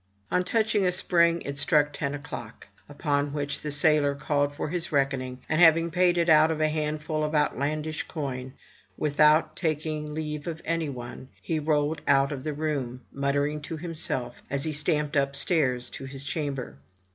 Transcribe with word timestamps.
On 0.31 0.43
touching 0.43 0.83
a 0.83 0.91
spring 0.91 1.43
it 1.43 1.59
struck 1.59 1.93
ten 1.93 2.15
o'clock; 2.15 2.67
upon 2.89 3.33
which 3.33 3.61
the 3.61 3.69
sailor 3.69 4.15
called 4.15 4.51
for 4.55 4.69
his 4.69 4.91
reckoning, 4.91 5.41
and 5.47 5.61
having 5.61 5.91
paid 5.91 6.17
it 6.17 6.27
out 6.27 6.49
of 6.49 6.59
a 6.59 6.69
handful 6.69 7.23
of 7.23 7.35
outlandish 7.35 8.07
coin, 8.07 8.53
without 8.97 9.55
taking 9.55 10.15
leave 10.15 10.47
of 10.47 10.59
any 10.65 10.89
one, 10.89 11.29
he 11.39 11.59
rolled 11.59 12.01
out 12.07 12.31
of 12.31 12.43
the 12.43 12.53
room, 12.53 13.01
muttering 13.11 13.61
to 13.61 13.77
himself, 13.77 14.41
as 14.49 14.63
he 14.63 14.73
stamped 14.73 15.15
upstairs 15.15 15.87
to 15.91 16.05
his 16.05 16.23
chamber. 16.23 16.77